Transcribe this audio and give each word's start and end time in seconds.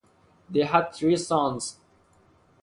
They 0.49 0.61
had 0.63 0.95
three 0.95 1.15
sons. 1.15 1.77